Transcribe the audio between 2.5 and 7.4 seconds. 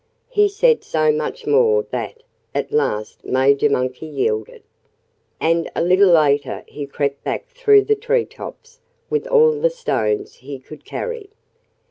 at last Major Monkey yielded. And a little later he crept